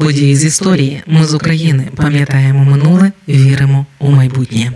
Події 0.00 0.36
з 0.36 0.44
історії. 0.44 1.02
Ми 1.06 1.24
з 1.24 1.34
України 1.34 1.88
пам'ятаємо 1.96 2.64
минуле, 2.64 3.12
віримо 3.28 3.86
у 3.98 4.10
майбутнє. 4.10 4.72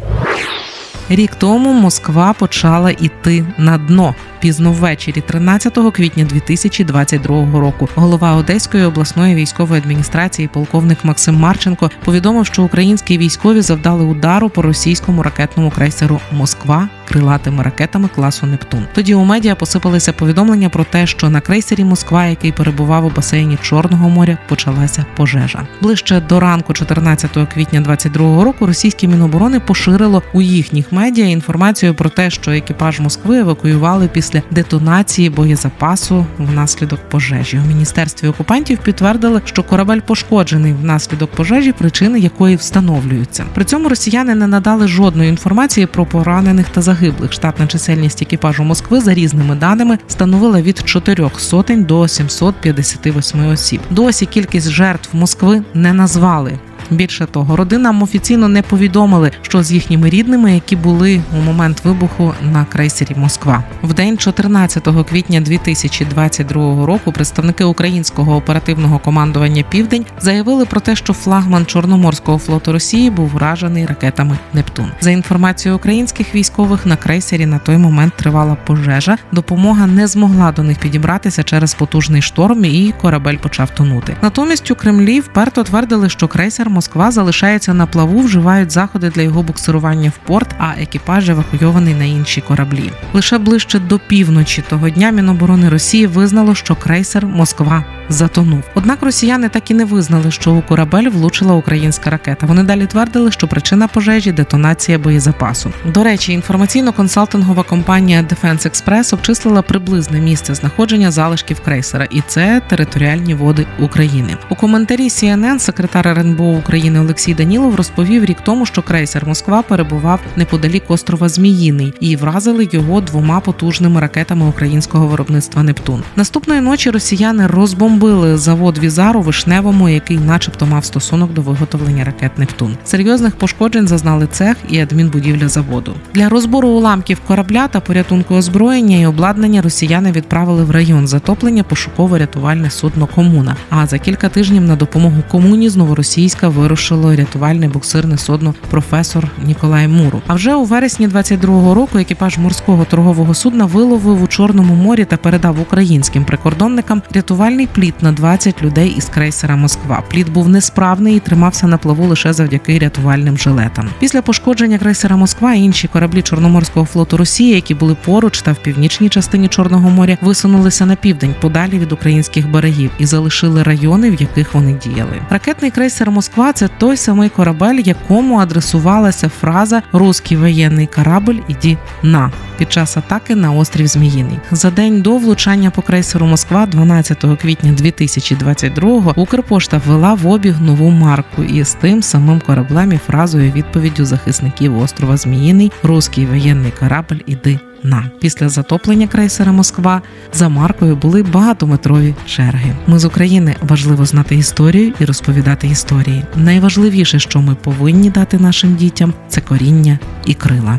Рік 1.09 1.35
тому 1.35 1.73
Москва 1.73 2.33
почала 2.33 2.91
йти 2.91 3.45
на 3.59 3.79
дно 3.79 4.15
пізно 4.41 4.73
ввечері, 4.73 5.21
13 5.21 5.79
квітня 5.93 6.25
2022 6.25 7.61
року. 7.61 7.89
Голова 7.95 8.33
Одеської 8.33 8.85
обласної 8.85 9.35
військової 9.35 9.81
адміністрації, 9.81 10.49
полковник 10.49 11.05
Максим 11.05 11.35
Марченко, 11.35 11.91
повідомив, 12.05 12.47
що 12.47 12.63
українські 12.63 13.19
військові 13.19 13.61
завдали 13.61 14.05
удару 14.05 14.49
по 14.49 14.63
російському 14.63 15.23
ракетному 15.23 15.71
крейсеру 15.71 16.21
Москва 16.33 16.89
крилатими 17.09 17.63
ракетами 17.63 18.09
класу 18.15 18.47
Нептун. 18.47 18.87
Тоді 18.95 19.15
у 19.15 19.25
медіа 19.25 19.55
посипалися 19.55 20.13
повідомлення 20.13 20.69
про 20.69 20.85
те, 20.85 21.07
що 21.07 21.31
на 21.31 21.41
крейсері 21.41 21.85
Москва, 21.85 22.27
який 22.27 22.53
перебував 22.53 23.07
у 23.07 23.11
басейні 23.11 23.59
Чорного 23.63 24.09
моря, 24.09 24.39
почалася 24.49 25.07
пожежа. 25.17 25.67
Ближче 25.83 26.21
до 26.21 26.41
ранку, 26.41 26.73
14 26.73 27.31
квітня 27.31 27.81
2022 27.81 28.45
року, 28.45 28.67
російське 28.67 29.07
міноборони 29.07 29.61
поширило 29.61 30.23
у 30.33 30.43
їхніх 30.43 30.93
медіа 30.93 31.27
інформацію 31.27 31.95
про 31.95 32.09
те, 32.09 32.31
що 32.31 32.51
екіпаж 32.51 33.01
Москви 33.01 33.39
евакуювали 33.39 34.09
після 34.09 34.43
детонації 34.51 35.31
боєзапасу 35.31 36.27
внаслідок 36.39 37.01
пожежі. 37.09 37.59
У 37.65 37.69
міністерстві 37.69 38.29
окупантів 38.29 38.79
підтвердили, 38.79 39.41
що 39.45 39.63
корабель 39.63 40.01
пошкоджений 40.01 40.73
внаслідок 40.73 41.31
пожежі, 41.31 41.73
причини 41.73 42.19
якої 42.19 42.57
встановлюються. 42.57 43.45
При 43.55 43.65
цьому 43.65 43.89
росіяни 43.89 44.35
не 44.35 44.47
надали 44.47 44.89
жодної 44.89 45.29
інформації 45.29 45.87
про 45.87 46.07
поранених 46.07 46.69
та 46.69 46.83
загиблих. 46.83 46.94
Штатна 47.31 47.67
чисельність 47.67 48.23
екіпажу 48.23 48.65
Москви 48.65 49.01
за 49.01 49.15
різними 49.15 49.55
даними 49.55 49.99
становила 50.09 50.63
від 50.63 50.83
4 50.85 51.31
сотень 51.39 51.85
до 51.85 52.09
758 52.09 53.49
осіб. 53.49 53.81
Досі 53.91 54.27
кількість 54.27 54.71
жертв 54.71 55.09
Москви 55.13 55.63
не 55.75 55.93
назвали. 55.93 56.59
Більше 56.91 57.27
того, 57.27 57.57
родинам 57.57 58.03
офіційно 58.03 58.49
не 58.49 58.63
повідомили, 58.63 59.31
що 59.43 59.63
з 59.63 59.73
їхніми 59.73 60.11
рідними, 60.11 60.55
які 60.55 60.77
були 60.77 61.23
у 61.39 61.45
момент 61.45 61.85
вибуху 61.85 62.35
на 62.53 62.65
крейсері 62.65 63.15
Москва, 63.17 63.65
в 63.83 63.95
день 63.95 64.19
14 64.19 64.89
квітня 65.09 65.41
2022 65.41 66.87
року 66.87 67.13
представники 67.13 67.65
українського 67.65 68.37
оперативного 68.37 68.99
командування 68.99 69.65
Південь 69.71 70.07
заявили 70.21 70.65
про 70.65 70.81
те, 70.81 70.97
що 70.97 71.13
флагман 71.13 71.67
Чорноморського 71.67 72.39
флоту 72.39 72.73
Росії 72.73 73.11
був 73.11 73.29
вражений 73.29 73.87
ракетами 73.87 74.39
Нептун. 74.53 74.91
За 75.01 75.11
інформацією 75.11 75.77
українських 75.77 76.35
військових 76.35 76.87
на 76.87 76.97
крейсері 76.97 77.47
на 77.47 77.59
той 77.59 77.77
момент 77.77 78.13
тривала 78.17 78.57
пожежа. 78.67 79.19
Допомога 79.33 79.87
не 79.87 80.07
змогла 80.07 80.53
до 80.53 80.63
них 80.63 80.79
підібратися 80.79 81.43
через 81.43 81.75
потужний 81.75 82.23
шторм, 82.23 82.65
і 82.65 82.95
корабель 83.01 83.37
почав 83.37 83.71
тонути. 83.71 84.17
Натомість 84.23 84.71
у 84.71 84.75
Кремлі 84.75 85.21
вперто 85.21 85.63
твердили, 85.63 86.09
що 86.09 86.29
крейсер 86.29 86.71
Москва 86.75 87.11
залишається 87.11 87.75
на 87.75 87.87
плаву, 87.87 88.21
вживають 88.21 88.71
заходи 88.71 89.11
для 89.11 89.23
його 89.23 89.43
буксирування 89.43 90.11
в 90.11 90.27
порт, 90.27 90.49
а 90.59 90.73
екіпаж 90.81 91.29
евакуйований 91.29 91.95
на 91.95 92.05
інші 92.05 92.41
кораблі. 92.41 92.93
Лише 93.13 93.39
ближче 93.39 93.79
до 93.79 93.99
півночі 93.99 94.65
того 94.69 94.91
дня 94.91 95.11
Міноборони 95.11 95.69
Росії 95.69 96.07
визнало, 96.07 96.55
що 96.55 96.77
крейсер 96.77 97.27
Москва 97.27 97.85
затонув. 98.09 98.63
Однак 98.75 99.03
росіяни 99.03 99.49
так 99.49 99.71
і 99.71 99.75
не 99.75 99.85
визнали, 99.85 100.31
що 100.31 100.53
у 100.53 100.63
корабель 100.63 101.09
влучила 101.09 101.55
українська 101.55 102.11
ракета. 102.11 102.47
Вони 102.47 102.63
далі 102.63 102.87
твердили, 102.87 103.33
що 103.33 103.49
причина 103.49 103.89
пожежі 103.89 104.33
детонація 104.33 104.99
боєзапасу. 104.99 105.73
До 105.95 106.05
речі, 106.05 106.39
інформаційно-консалтингова 106.39 107.65
компанія 107.69 108.23
Defense 108.23 108.69
Express 108.69 109.15
обчислила 109.15 109.63
приблизне 109.63 110.21
місце 110.21 110.55
знаходження 110.55 111.11
залишків 111.11 111.61
крейсера, 111.61 112.05
і 112.11 112.23
це 112.27 112.63
територіальні 112.69 113.35
води 113.35 113.67
України. 113.81 114.37
У 114.49 114.55
коментарі 114.55 115.09
CNN 115.09 115.59
секретар 115.59 116.09
РНБО 116.09 116.45
України 116.45 117.01
Олексій 117.01 117.35
Данілов 117.35 117.75
розповів 117.75 118.25
рік 118.25 118.39
тому, 118.45 118.67
що 118.67 118.83
крейсер 118.83 119.27
Москва 119.27 119.63
перебував 119.63 120.21
неподалік 120.37 120.83
острова 120.89 121.29
Зміїний 121.29 121.95
і 122.01 122.17
вразили 122.17 122.69
його 122.73 123.01
двома 123.01 123.41
потужними 123.41 124.01
ракетами 124.01 124.47
українського 124.47 125.07
виробництва 125.07 125.63
Нептун. 125.63 126.03
Наступної 126.17 126.61
ночі 126.61 126.91
росіяни 126.91 127.47
розбомбили 127.47 127.94
завод 128.35 128.79
Візар 128.79 129.17
у 129.17 129.21
Вишневому, 129.21 129.89
який, 129.89 130.19
начебто, 130.19 130.67
мав 130.67 130.85
стосунок 130.85 131.33
до 131.33 131.43
виготовлення 131.43 132.05
ракет 132.05 132.39
Нептун. 132.39 132.77
Серйозних 132.85 133.37
пошкоджень 133.37 133.89
зазнали 133.89 134.27
цех 134.33 134.57
і 134.69 134.79
адмінбудівля 134.79 135.49
заводу. 135.49 135.95
Для 136.15 136.29
розбору 136.29 136.69
уламків 136.69 137.21
корабля 137.27 137.69
та 137.69 137.81
порятунку 137.81 138.35
озброєння 138.35 138.97
і 138.97 139.07
обладнання 139.07 139.63
росіяни 139.63 140.13
відправили 140.13 140.65
в 140.65 140.71
район 140.71 141.07
затоплення 141.07 141.63
пошуково-рятувальне 141.63 142.71
судно 142.71 143.07
Комуна. 143.07 143.57
А 143.71 143.87
за 143.87 143.99
кілька 143.99 144.29
тижнів 144.29 144.63
на 144.63 144.77
допомогу 144.77 145.23
Комуні 145.31 145.69
з 145.69 145.77
Новоросійська 145.77 146.49
вирушило 146.49 147.17
рятувальне 147.17 147.69
буксирне 147.69 148.19
судно 148.19 148.55
Професор 148.71 149.29
Ніколай 149.47 149.89
Муру. 149.89 150.23
А 150.27 150.35
вже 150.35 150.55
у 150.55 150.65
вересні 150.65 151.09
22-го 151.09 151.75
року 151.75 151.99
екіпаж 151.99 152.39
морського 152.39 152.85
торгового 152.85 153.35
судна 153.35 153.65
виловив 153.65 154.23
у 154.23 154.27
Чорному 154.27 154.75
морі 154.75 155.05
та 155.05 155.17
передав 155.17 155.61
українським 155.61 156.25
прикордонникам 156.25 157.03
рятувальний 157.15 157.67
плід 157.67 157.84
на 158.01 158.13
20 158.13 158.63
людей 158.63 158.95
із 158.99 159.05
крейсера 159.05 159.57
Москва. 159.57 160.03
Плід 160.11 160.33
був 160.33 160.49
несправний 160.49 161.17
і 161.17 161.21
тримався 161.21 161.67
на 161.67 161.79
плаву 161.79 162.07
лише 162.07 162.33
завдяки 162.33 162.79
рятувальним 162.79 163.39
жилетам. 163.39 163.89
Після 163.99 164.23
пошкодження 164.23 164.79
крейсера 164.79 165.17
Москва 165.17 165.55
інші 165.55 165.89
кораблі 165.89 166.23
Чорноморського 166.23 166.87
флоту 166.87 167.17
Росії, 167.17 167.55
які 167.55 167.75
були 167.75 167.97
поруч 168.05 168.43
та 168.43 168.53
в 168.53 168.57
північній 168.57 169.09
частині 169.09 169.49
Чорного 169.49 169.91
моря, 169.91 170.19
висунулися 170.23 170.87
на 170.87 170.97
південь 170.97 171.35
подалі 171.41 171.79
від 171.79 171.93
українських 171.93 172.51
берегів 172.51 172.91
і 172.99 173.07
залишили 173.07 173.63
райони, 173.63 174.11
в 174.11 174.21
яких 174.21 174.55
вони 174.55 174.73
діяли. 174.73 175.21
Ракетний 175.31 175.71
крейсер 175.71 176.11
Москва 176.11 176.53
це 176.53 176.69
той 176.69 176.97
самий 176.97 177.29
корабель, 177.29 177.81
якому 177.85 178.39
адресувалася 178.39 179.29
фраза 179.29 179.83
Руський 179.93 180.37
воєнний 180.37 180.87
корабль 180.87 181.37
іді 181.49 181.79
на 182.03 182.33
під 182.59 182.73
час 182.73 182.97
атаки 182.97 183.35
на 183.35 183.53
острів 183.53 183.87
Зміїний. 183.87 184.39
За 184.51 184.71
день 184.71 185.03
до 185.03 185.17
влучання 185.17 185.71
по 185.71 185.83
крейсеру 185.83 186.27
Москва, 186.27 186.67
12 186.67 187.25
квітня 187.43 187.73
2022-го, 187.73 189.13
Укрпошта 189.17 189.81
ввела 189.87 190.15
в 190.15 190.27
обіг 190.27 190.61
нову 190.61 190.91
марку 190.91 191.43
із 191.43 191.75
тим 191.75 192.03
самим 192.03 192.41
кораблем 192.47 192.93
і 192.93 192.99
фразою 192.99 193.53
відповіддю 193.53 194.05
захисників 194.05 194.79
острова 194.79 195.17
Зміїний 195.17 195.73
Руський 195.83 196.27
воєнний 196.27 196.73
корабль 196.81 197.21
іди 197.27 197.59
на 197.85 198.11
після 198.21 198.49
затоплення 198.49 199.07
крейсера 199.07 199.53
Москва 199.53 200.03
за 200.33 200.49
маркою 200.49 200.97
були 200.97 201.23
багатометрові 201.23 202.15
черги. 202.27 202.73
Ми 202.87 202.99
з 202.99 203.05
України 203.05 203.57
важливо 203.63 204.07
знати 204.07 204.37
історію 204.37 204.93
і 205.01 205.05
розповідати 205.05 205.67
історії. 205.67 206.25
Найважливіше, 206.37 207.19
що 207.19 207.41
ми 207.41 207.55
повинні 207.55 208.11
дати 208.11 208.39
нашим 208.39 208.77
дітям, 208.77 209.15
це 209.29 209.41
коріння 209.41 209.99
і 210.27 210.35
крила. 210.35 210.79